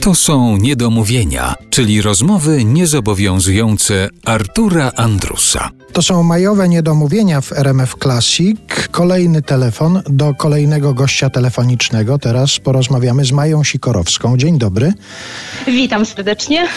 To 0.00 0.14
są 0.14 0.56
niedomówienia, 0.56 1.54
czyli 1.70 2.02
rozmowy 2.02 2.64
niezobowiązujące 2.64 4.08
Artura 4.24 4.92
Andrusa. 4.96 5.70
To 5.92 6.02
są 6.02 6.22
majowe 6.22 6.68
niedomówienia 6.68 7.40
w 7.40 7.52
RMF 7.52 7.94
Classic. 8.02 8.58
Kolejny 8.90 9.42
telefon 9.42 10.02
do 10.10 10.34
kolejnego 10.34 10.94
gościa 10.94 11.30
telefonicznego. 11.30 12.18
Teraz 12.18 12.58
porozmawiamy 12.58 13.24
z 13.24 13.32
Mają 13.32 13.64
Sikorowską. 13.64 14.36
Dzień 14.36 14.58
dobry. 14.58 14.92
Witam 15.66 16.06
serdecznie. 16.06 16.68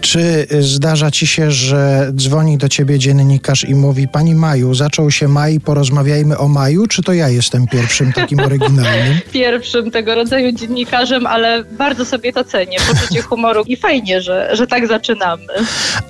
Czy 0.00 0.46
zdarza 0.60 1.10
ci 1.10 1.26
się, 1.26 1.50
że 1.50 2.10
dzwoni 2.14 2.58
do 2.58 2.68
ciebie 2.68 2.98
dziennikarz 2.98 3.64
i 3.64 3.74
mówi 3.74 4.08
Pani 4.08 4.34
Maju, 4.34 4.74
zaczął 4.74 5.10
się 5.10 5.28
maj, 5.28 5.60
porozmawiajmy 5.60 6.38
o 6.38 6.48
maju, 6.48 6.86
czy 6.86 7.02
to 7.02 7.12
ja 7.12 7.28
jestem 7.28 7.66
pierwszym 7.66 8.12
takim 8.12 8.40
oryginalnym? 8.40 9.18
Pierwszym 9.32 9.90
tego 9.90 10.14
rodzaju 10.14 10.52
dziennikarzem, 10.52 11.26
ale 11.26 11.64
bardzo 11.64 12.04
sobie 12.04 12.32
to 12.32 12.44
cenię, 12.44 12.78
poczucie 12.88 13.22
humoru 13.22 13.62
i 13.66 13.76
fajnie, 13.76 14.20
że, 14.20 14.50
że 14.52 14.66
tak 14.66 14.86
zaczynamy. 14.86 15.46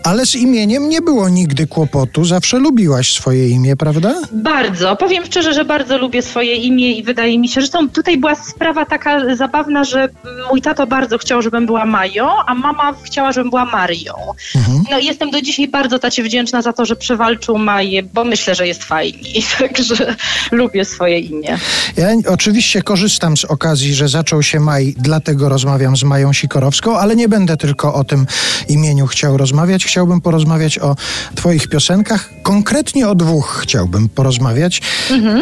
Ale 0.03 0.27
z 0.27 0.35
imieniem 0.35 0.89
nie 0.89 1.01
było 1.01 1.29
nigdy 1.29 1.67
kłopotu, 1.67 2.25
zawsze 2.25 2.59
lubiłaś 2.59 3.13
swoje 3.13 3.49
imię, 3.49 3.77
prawda? 3.77 4.15
Bardzo. 4.33 4.97
Powiem 4.97 5.25
szczerze, 5.25 5.55
że 5.55 5.65
bardzo 5.65 5.99
lubię 5.99 6.23
swoje 6.23 6.55
imię 6.55 6.93
i 6.93 7.03
wydaje 7.03 7.39
mi 7.39 7.49
się, 7.49 7.61
że 7.61 7.69
to, 7.69 7.87
tutaj 7.95 8.19
była 8.19 8.35
sprawa 8.35 8.85
taka 8.85 9.37
zabawna, 9.37 9.85
że 9.85 10.09
mój 10.51 10.63
tato 10.63 10.87
bardzo 10.87 11.19
chciał, 11.19 11.43
żebym 11.43 11.67
była 11.67 11.87
Mają, 11.87 12.29
a 12.47 12.55
mama 12.55 12.95
chciała, 13.05 13.33
żebym 13.33 13.51
była 13.51 13.65
Marią. 13.77 14.15
Mhm. 14.55 14.85
No 14.91 14.99
jestem 14.99 15.31
do 15.31 15.43
dzisiaj 15.43 15.69
bardzo 15.69 15.99
tacie 15.99 16.23
wdzięczna 16.23 16.63
za 16.63 16.73
to, 16.73 16.87
że 16.87 16.97
przewalczył 16.97 17.59
Maję, 17.59 18.03
bo 18.03 18.25
myślę, 18.25 18.55
że 18.55 18.67
jest 18.67 18.85
fajniej, 18.85 19.45
także 19.59 20.17
lubię 20.53 20.85
swoje 20.85 21.19
imię. 21.19 21.59
Ja 21.97 22.09
oczywiście 22.29 22.83
korzystam 22.83 23.37
z 23.37 23.45
okazji, 23.45 23.95
że 23.95 24.09
zaczął 24.09 24.43
się 24.43 24.61
maj, 24.61 24.95
dlatego 24.99 25.49
rozmawiam 25.49 25.97
z 25.97 26.03
Mają 26.03 26.33
Sikorowską, 26.33 26.99
ale 26.99 27.17
nie 27.17 27.29
będę 27.29 27.57
tylko 27.57 27.95
o 27.95 28.05
tym 28.05 28.27
imieniu 28.69 29.07
chciał 29.07 29.37
rozmawiać. 29.37 29.85
Chciałbym 29.85 30.21
porozmawiać 30.21 30.79
o 30.79 30.97
twoich 31.35 31.69
piosenkach. 31.69 32.31
Konkretnie 32.43 33.09
o 33.09 33.15
dwóch 33.15 33.61
chciałbym 33.63 34.09
porozmawiać. 34.09 34.83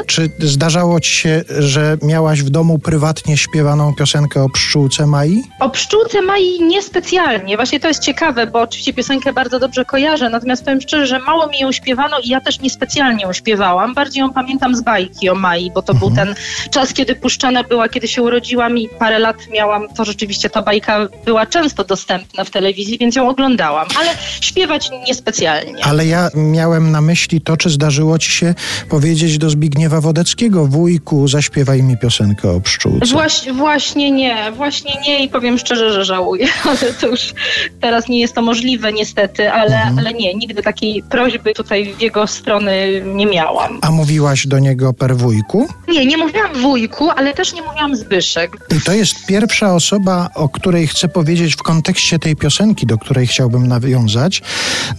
Czy 0.07 0.31
zdarzało 0.39 1.01
ci 1.01 1.11
się, 1.11 1.45
że 1.59 1.99
miałaś 2.03 2.43
w 2.43 2.51
domu 2.51 2.79
prywatnie 2.79 3.37
śpiewaną 3.37 3.95
piosenkę 3.95 4.43
o 4.43 4.49
pszczółce 4.49 5.07
Mai? 5.07 5.43
O 5.61 5.71
pszczółce 5.71 6.23
Mai 6.23 6.59
niespecjalnie. 6.63 7.57
Właśnie 7.57 7.81
to 7.81 7.89
jest 7.89 8.03
ciekawe, 8.03 8.24
bo 8.33 8.61
oczywiście 8.61 8.93
piosenkę 8.93 9.33
bardzo 9.33 9.59
dobrze 9.59 9.85
kojarzę, 9.85 10.31
natomiast 10.31 10.65
powiem 10.65 10.81
szczerze, 10.81 11.07
że 11.07 11.19
mało 11.19 11.47
mi 11.47 11.59
ją 11.59 11.73
śpiewano 11.73 12.19
i 12.21 12.29
ja 12.29 12.41
też 12.41 12.61
niespecjalnie 12.61 13.23
ją 13.23 13.33
śpiewałam. 13.33 13.95
Bardziej 13.95 14.21
ją 14.21 14.33
pamiętam 14.33 14.77
z 14.77 14.81
bajki 14.81 15.29
o 15.29 15.35
Mai, 15.35 15.71
bo 15.75 15.83
to 15.83 15.95
był 15.95 16.11
ten 16.11 16.35
czas, 16.71 16.93
kiedy 16.93 17.15
puszczana 17.15 17.63
była, 17.63 17.89
kiedy 17.89 18.09
się 18.09 18.23
urodziłam 18.23 18.79
i 18.79 18.89
parę 18.89 19.19
lat 19.19 19.37
miałam, 19.53 19.89
to 19.97 20.05
rzeczywiście 20.05 20.51
ta 20.51 20.63
bajka 20.63 21.09
była 21.25 21.47
często 21.47 21.85
dostępna 21.85 22.45
w 22.45 22.51
telewizji, 22.51 22.99
więc 22.99 23.17
ją 23.17 23.29
oglądałam, 23.29 23.87
ale 24.01 24.11
śpiewać 24.41 24.91
niespecjalnie. 25.07 25.85
Ale 25.85 26.07
ja 26.07 26.29
miałem 26.35 26.91
na 26.91 27.01
myśli 27.01 27.41
to, 27.41 27.57
czy 27.57 27.71
zdarzyło 27.71 28.19
ci 28.19 28.31
się 28.31 28.55
powiedzieć 28.89 29.39
do 29.39 29.51
Zbigniewa 29.51 30.01
Wodeckiego, 30.01 30.67
wujku, 30.67 31.29
zaśpiewaj 31.29 31.83
mi 31.83 31.99
piosenkę 31.99 32.51
o 32.51 32.61
pszczółce. 32.61 33.07
Właśnie, 33.07 33.53
właśnie 33.53 34.11
nie, 34.11 34.53
właśnie 34.53 35.01
nie 35.07 35.25
i 35.25 35.29
powiem 35.29 35.59
szczerze, 35.59 35.93
że 35.93 36.05
żałuję, 36.05 36.47
ale 36.69 36.93
to 37.01 37.07
już 37.07 37.35
teraz 37.81 38.09
nie 38.09 38.14
jest 38.21 38.35
to 38.35 38.43
możliwe 38.43 38.93
niestety, 38.93 39.51
ale, 39.53 39.83
ale 39.99 40.13
nie, 40.13 40.35
nigdy 40.35 40.63
takiej 40.63 41.03
prośby 41.11 41.55
tutaj 41.55 41.95
w 41.95 42.01
jego 42.01 42.27
strony 42.27 43.03
nie 43.15 43.27
miałam. 43.27 43.79
A 43.83 43.91
mówiłaś 43.91 44.47
do 44.47 44.59
niego 44.59 44.93
per 44.93 45.17
wujku? 45.17 45.69
Nie, 45.89 46.07
nie 46.07 46.17
mówiłam 46.17 46.55
wujku, 46.63 47.11
ale 47.11 47.35
też 47.35 47.53
nie 47.55 47.63
mówiłam 47.63 47.97
Zbyszek. 47.97 48.57
I 48.77 48.81
to 48.81 48.93
jest 48.93 49.27
pierwsza 49.27 49.75
osoba, 49.75 50.29
o 50.35 50.49
której 50.49 50.87
chcę 50.87 51.09
powiedzieć 51.09 51.55
w 51.55 51.63
kontekście 51.63 52.19
tej 52.19 52.37
piosenki, 52.37 52.87
do 52.87 52.99
której 52.99 53.27
chciałbym 53.27 53.67
nawiązać. 53.69 54.43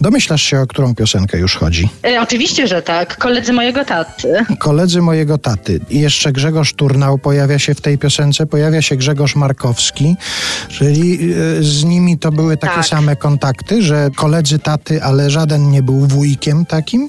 Domyślasz 0.00 0.42
się, 0.42 0.60
o 0.60 0.66
którą 0.66 0.94
piosenkę 0.94 1.38
już 1.38 1.56
chodzi? 1.56 1.88
E, 2.06 2.20
oczywiście, 2.22 2.66
że 2.66 2.82
tak, 2.82 3.16
koledzy 3.16 3.52
mojego 3.52 3.84
taty. 3.84 4.34
Koledzy 4.58 5.02
mojego 5.02 5.38
taty. 5.38 5.80
I 5.90 6.00
jeszcze 6.00 6.32
Grzegorz 6.32 6.74
Turnał 6.74 7.18
pojawia 7.18 7.58
się 7.58 7.74
w 7.74 7.80
tej 7.80 7.98
piosence, 7.98 8.46
pojawia 8.46 8.82
się 8.82 8.96
Grzegorz 8.96 9.36
Markowski, 9.36 10.16
czyli 10.68 11.18
e, 11.58 11.62
z 11.62 11.84
nimi 11.84 12.18
to 12.18 12.32
były 12.32 12.56
takie 12.56 12.74
Tak. 12.74 12.86
same 12.86 13.05
kontakty, 13.14 13.82
że 13.82 14.10
koledzy 14.16 14.58
taty, 14.58 15.02
ale 15.02 15.30
żaden 15.30 15.70
nie 15.70 15.82
był 15.82 16.06
wujkiem 16.06 16.66
takim. 16.66 17.08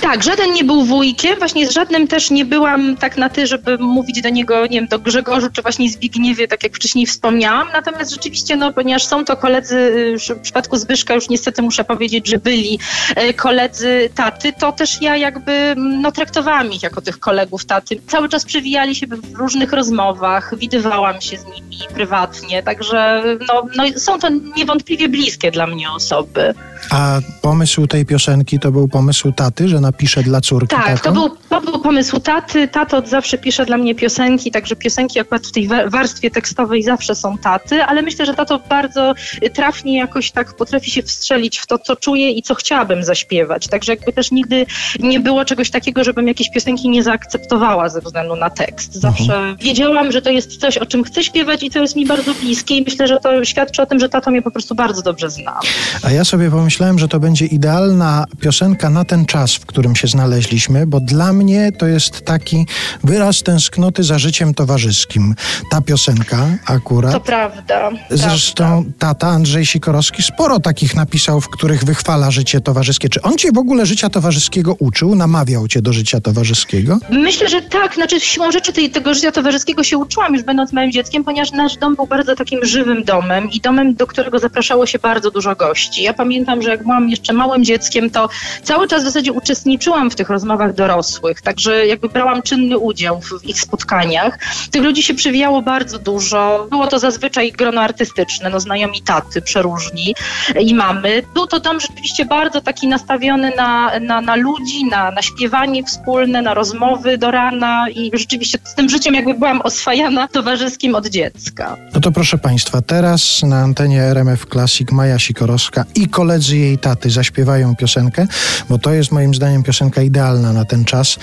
Tak, 0.00 0.22
żaden 0.22 0.52
nie 0.52 0.64
był 0.64 0.84
wujkiem, 0.84 1.38
właśnie 1.38 1.66
z 1.66 1.70
żadnym 1.70 2.08
też 2.08 2.30
nie 2.30 2.44
byłam 2.44 2.96
tak 2.96 3.16
na 3.16 3.28
ty, 3.28 3.46
żeby 3.46 3.78
mówić 3.78 4.22
do 4.22 4.28
niego, 4.28 4.62
nie 4.62 4.80
wiem, 4.80 4.86
do 4.86 4.98
Grzegorzu 4.98 5.50
czy 5.52 5.62
właśnie 5.62 5.90
Zbigniewie, 5.90 6.48
tak 6.48 6.62
jak 6.62 6.76
wcześniej 6.76 7.06
wspomniałam. 7.06 7.68
Natomiast 7.72 8.10
rzeczywiście, 8.10 8.56
no, 8.56 8.72
ponieważ 8.72 9.06
są 9.06 9.24
to 9.24 9.36
koledzy, 9.36 9.76
y, 9.76 10.34
w 10.34 10.40
przypadku 10.40 10.76
Zbyszka 10.76 11.14
już 11.14 11.28
niestety 11.28 11.62
muszę 11.62 11.84
powiedzieć, 11.84 12.28
że 12.28 12.38
byli 12.38 12.78
e, 13.16 13.34
koledzy 13.34 14.10
taty, 14.14 14.52
to 14.52 14.72
też 14.72 15.02
ja 15.02 15.16
jakby, 15.16 15.52
mm, 15.52 16.00
no, 16.00 16.12
traktowałam 16.12 16.72
ich 16.72 16.82
jako 16.82 17.00
tych 17.00 17.18
kolegów 17.18 17.64
taty. 17.64 18.00
Cały 18.06 18.28
czas 18.28 18.44
przewijali 18.44 18.94
się 18.94 19.06
w 19.06 19.34
różnych 19.34 19.72
rozmowach, 19.72 20.58
widywałam 20.58 21.20
się 21.20 21.38
z 21.38 21.44
nimi 21.44 21.78
prywatnie, 21.94 22.62
także 22.62 23.22
no, 23.48 23.66
no, 23.76 23.84
są 23.96 24.18
to 24.18 24.28
niewątpliwie 24.56 25.08
bliskie 25.32 25.50
dla 25.50 25.66
mnie 25.66 25.90
osoby. 25.90 26.54
A 26.90 27.20
pomysł 27.42 27.86
tej 27.86 28.06
piosenki 28.06 28.58
to 28.58 28.72
był 28.72 28.88
pomysł 28.88 29.32
taty, 29.32 29.68
że 29.68 29.80
napisze 29.80 30.22
dla 30.22 30.40
córki 30.40 30.76
Tak, 30.76 30.86
taką? 30.86 31.02
to 31.02 31.12
był, 31.12 31.36
to 31.50 31.60
był 31.60 31.80
pomysł 31.80 32.20
taty. 32.20 32.68
Tato 32.68 32.96
od 32.96 33.08
zawsze 33.08 33.38
pisze 33.38 33.66
dla 33.66 33.76
mnie 33.78 33.94
piosenki, 33.94 34.50
także 34.50 34.76
piosenki 34.76 35.20
akurat 35.20 35.46
w 35.46 35.52
tej 35.52 35.68
wa- 35.68 35.88
warstwie 35.88 36.30
tekstowej 36.30 36.82
zawsze 36.82 37.14
są 37.14 37.38
taty, 37.38 37.84
ale 37.84 38.02
myślę, 38.02 38.26
że 38.26 38.34
tato 38.34 38.58
bardzo 38.68 39.14
trafnie 39.54 39.98
jakoś 39.98 40.30
tak 40.30 40.56
potrafi 40.56 40.90
się 40.90 41.02
wstrzelić 41.02 41.58
w 41.58 41.66
to, 41.66 41.78
co 41.78 41.96
czuję 41.96 42.30
i 42.30 42.42
co 42.42 42.54
chciałabym 42.54 43.04
zaśpiewać. 43.04 43.68
Także 43.68 43.92
jakby 43.92 44.12
też 44.12 44.30
nigdy 44.30 44.66
nie 45.00 45.20
było 45.20 45.44
czegoś 45.44 45.70
takiego, 45.70 46.04
żebym 46.04 46.28
jakieś 46.28 46.50
piosenki 46.50 46.88
nie 46.88 47.02
zaakceptowała 47.02 47.88
ze 47.88 48.00
względu 48.00 48.36
na 48.36 48.50
tekst. 48.50 48.94
Zawsze 48.94 49.56
wiedziałam, 49.60 50.12
że 50.12 50.22
to 50.22 50.30
jest 50.30 50.56
coś, 50.60 50.78
o 50.78 50.86
czym 50.86 51.04
chcę 51.04 51.24
śpiewać 51.24 51.62
i 51.62 51.70
to 51.70 51.78
jest 51.78 51.96
mi 51.96 52.06
bardzo 52.06 52.34
bliskie 52.34 52.76
i 52.76 52.82
myślę, 52.82 53.08
że 53.08 53.16
to 53.22 53.44
świadczy 53.44 53.82
o 53.82 53.86
tym, 53.86 53.98
że 54.00 54.08
tato 54.08 54.30
mnie 54.30 54.42
po 54.42 54.50
prostu 54.50 54.74
bardzo 54.74 55.02
dobrze 55.02 55.21
zna. 55.30 55.60
A 56.02 56.10
ja 56.10 56.24
sobie 56.24 56.50
pomyślałem, 56.50 56.98
że 56.98 57.08
to 57.08 57.20
będzie 57.20 57.46
idealna 57.46 58.24
piosenka 58.40 58.90
na 58.90 59.04
ten 59.04 59.26
czas, 59.26 59.54
w 59.54 59.66
którym 59.66 59.96
się 59.96 60.08
znaleźliśmy, 60.08 60.86
bo 60.86 61.00
dla 61.00 61.32
mnie 61.32 61.72
to 61.72 61.86
jest 61.86 62.24
taki 62.24 62.66
wyraz 63.04 63.42
tęsknoty 63.42 64.02
za 64.02 64.18
życiem 64.18 64.54
towarzyskim. 64.54 65.34
Ta 65.70 65.80
piosenka 65.80 66.46
akurat. 66.66 67.12
To 67.12 67.20
prawda. 67.20 67.90
Zresztą 68.10 68.84
tata 68.98 69.28
Andrzej 69.28 69.66
Sikorowski 69.66 70.22
sporo 70.22 70.60
takich 70.60 70.94
napisał, 70.94 71.40
w 71.40 71.48
których 71.48 71.84
wychwala 71.84 72.30
życie 72.30 72.60
towarzyskie. 72.60 73.08
Czy 73.08 73.22
on 73.22 73.38
cię 73.38 73.48
w 73.54 73.58
ogóle 73.58 73.86
życia 73.86 74.10
towarzyskiego 74.10 74.74
uczył, 74.78 75.14
namawiał 75.14 75.68
cię 75.68 75.82
do 75.82 75.92
życia 75.92 76.20
towarzyskiego? 76.20 76.98
Myślę, 77.10 77.48
że 77.48 77.62
tak. 77.62 77.94
Znaczy, 77.94 78.20
siłą 78.20 78.52
rzeczy 78.52 78.72
tej, 78.72 78.90
tego 78.90 79.14
życia 79.14 79.32
towarzyskiego 79.32 79.84
się 79.84 79.98
uczyłam 79.98 80.34
już 80.34 80.42
będąc 80.42 80.72
małym 80.72 80.92
dzieckiem, 80.92 81.24
ponieważ 81.24 81.52
nasz 81.52 81.76
dom 81.76 81.96
był 81.96 82.06
bardzo 82.06 82.36
takim 82.36 82.64
żywym 82.64 83.04
domem 83.04 83.50
i 83.50 83.60
domem, 83.60 83.94
do 83.94 84.06
którego 84.06 84.38
zapraszało 84.38 84.86
się 84.86 84.98
bardzo 84.98 85.11
dużo 85.20 85.56
gości. 85.56 86.02
Ja 86.02 86.14
pamiętam, 86.14 86.62
że 86.62 86.70
jak 86.70 86.82
byłam 86.82 87.08
jeszcze 87.08 87.32
małym 87.32 87.64
dzieckiem, 87.64 88.10
to 88.10 88.28
cały 88.62 88.88
czas 88.88 89.02
w 89.02 89.04
zasadzie 89.04 89.32
uczestniczyłam 89.32 90.10
w 90.10 90.14
tych 90.14 90.30
rozmowach 90.30 90.74
dorosłych, 90.74 91.42
także 91.42 91.86
jakby 91.86 92.08
brałam 92.08 92.42
czynny 92.42 92.78
udział 92.78 93.20
w, 93.20 93.40
w 93.40 93.44
ich 93.44 93.60
spotkaniach. 93.60 94.38
Tych 94.70 94.82
ludzi 94.82 95.02
się 95.02 95.14
przywijało 95.14 95.62
bardzo 95.62 95.98
dużo. 95.98 96.66
Było 96.70 96.86
to 96.86 96.98
zazwyczaj 96.98 97.52
grono 97.52 97.80
artystyczne, 97.80 98.50
no 98.50 98.60
znajomi 98.60 99.02
taty, 99.02 99.42
przeróżni 99.42 100.14
i 100.60 100.74
mamy. 100.74 101.22
Był 101.34 101.46
to 101.46 101.60
dom 101.60 101.80
rzeczywiście 101.80 102.24
bardzo 102.24 102.60
taki 102.60 102.88
nastawiony 102.88 103.52
na, 103.56 104.00
na, 104.00 104.20
na 104.20 104.36
ludzi, 104.36 104.84
na, 104.90 105.10
na 105.10 105.22
śpiewanie 105.22 105.84
wspólne, 105.84 106.42
na 106.42 106.54
rozmowy 106.54 107.18
do 107.18 107.30
rana 107.30 107.86
i 107.94 108.10
rzeczywiście 108.14 108.58
z 108.64 108.74
tym 108.74 108.88
życiem 108.88 109.14
jakby 109.14 109.34
byłam 109.34 109.60
oswajana 109.60 110.28
towarzyskim 110.28 110.94
od 110.94 111.06
dziecka. 111.06 111.76
No 111.94 112.00
to 112.00 112.12
proszę 112.12 112.38
Państwa, 112.38 112.82
teraz 112.82 113.42
na 113.42 113.56
antenie 113.56 114.02
RMF 114.02 114.46
Classic 114.46 114.92
Maja 115.02 115.18
Sikorowska 115.18 115.84
i 115.94 116.08
koledzy 116.08 116.56
jej 116.56 116.78
taty 116.78 117.10
zaśpiewają 117.10 117.76
piosenkę, 117.76 118.26
bo 118.68 118.78
to 118.78 118.92
jest 118.92 119.12
moim 119.12 119.34
zdaniem 119.34 119.62
piosenka 119.62 120.02
idealna 120.02 120.52
na 120.52 120.64
ten 120.64 120.84
czas, 120.84 121.18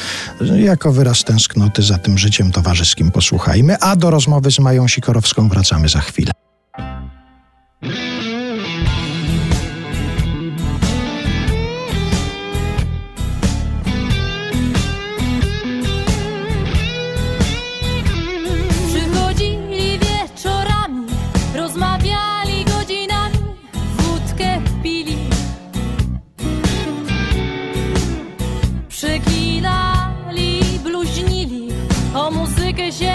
jako 0.55 0.91
wyraz 0.91 1.23
tęsknoty 1.23 1.83
za 1.83 1.97
tym 1.97 2.17
życiem 2.17 2.51
towarzyskim. 2.51 3.11
Posłuchajmy, 3.11 3.79
a 3.79 3.95
do 3.95 4.11
rozmowy 4.11 4.51
z 4.51 4.59
Mają 4.59 4.87
Sikorowską 4.87 5.49
wracamy 5.49 5.89
za 5.89 5.99
chwilę. 5.99 6.31
O 32.79 32.85
muzykę 32.85 33.08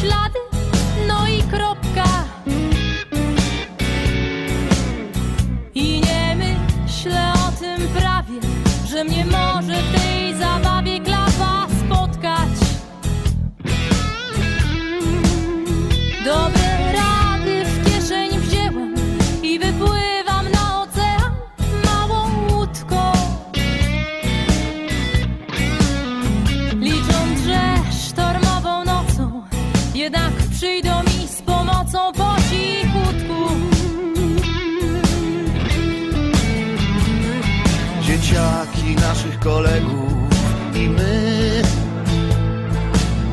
Szlady 0.00 0.49
kolegów 39.40 40.28
i 40.74 40.88
my 40.88 41.62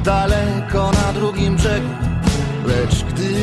daleko 0.03 0.91
na 0.91 1.13
drugim 1.13 1.55
brzegu, 1.55 1.89
lecz 2.65 3.03
gdy 3.03 3.33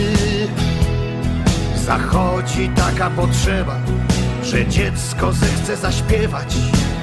zachodzi 1.76 2.70
taka 2.76 3.10
potrzeba, 3.10 3.76
że 4.42 4.66
dziecko 4.66 5.32
zechce 5.32 5.76
zaśpiewać, 5.76 6.54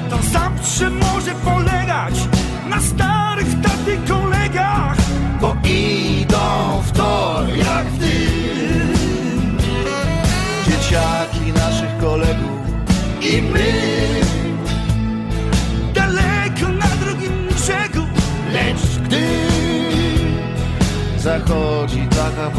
to 0.10 0.18
zawsze 0.32 0.90
może 0.90 1.32
polegać 1.32 2.14
na 2.70 2.82
starych 2.82 3.62
taty 3.62 3.98
kolegach. 4.08 4.98
bo 5.42 5.56
idą 5.64 6.51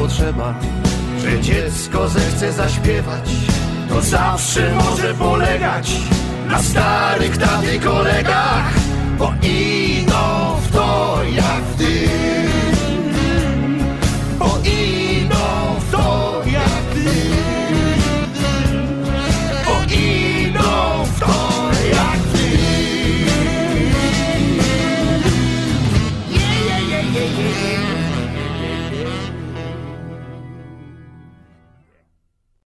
potrzeba. 0.02 0.54
Że 1.19 1.40
dziecko 1.40 2.08
zechce 2.08 2.52
zaśpiewać 2.52 3.31
To 3.88 4.00
zawsze 4.02 4.75
może 4.75 5.14
polegać 5.14 5.93
Na 6.49 6.62
starych 6.62 7.37
taty 7.37 7.81
kolegach 7.81 8.72
Bo 9.19 9.32
idą 9.43 10.56
w 10.62 10.72
to 10.72 11.19
jak 11.37 11.62
w 11.62 11.76
dym. 11.76 12.49
Bo 14.38 14.58
idą 14.64 14.91